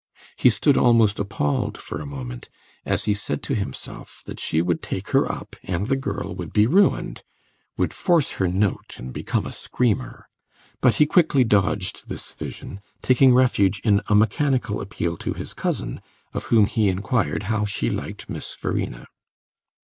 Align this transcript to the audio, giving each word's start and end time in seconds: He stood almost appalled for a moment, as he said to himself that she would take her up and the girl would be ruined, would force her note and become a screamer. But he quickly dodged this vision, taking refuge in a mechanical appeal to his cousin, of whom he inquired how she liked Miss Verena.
He 0.35 0.49
stood 0.49 0.77
almost 0.77 1.19
appalled 1.19 1.77
for 1.77 2.01
a 2.01 2.07
moment, 2.07 2.49
as 2.87 3.03
he 3.03 3.13
said 3.13 3.43
to 3.43 3.53
himself 3.53 4.23
that 4.25 4.39
she 4.39 4.59
would 4.59 4.81
take 4.81 5.09
her 5.09 5.31
up 5.31 5.55
and 5.61 5.85
the 5.85 5.95
girl 5.95 6.33
would 6.33 6.51
be 6.51 6.65
ruined, 6.65 7.21
would 7.77 7.93
force 7.93 8.31
her 8.41 8.47
note 8.47 8.95
and 8.97 9.13
become 9.13 9.45
a 9.45 9.51
screamer. 9.51 10.27
But 10.81 10.95
he 10.95 11.05
quickly 11.05 11.43
dodged 11.43 12.09
this 12.09 12.33
vision, 12.33 12.81
taking 13.03 13.35
refuge 13.35 13.79
in 13.83 14.01
a 14.07 14.15
mechanical 14.15 14.81
appeal 14.81 15.17
to 15.17 15.33
his 15.35 15.53
cousin, 15.53 16.01
of 16.33 16.45
whom 16.45 16.65
he 16.65 16.89
inquired 16.89 17.43
how 17.43 17.65
she 17.65 17.91
liked 17.91 18.27
Miss 18.27 18.55
Verena. 18.55 19.05